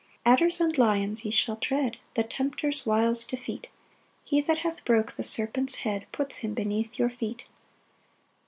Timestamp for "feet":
7.11-7.45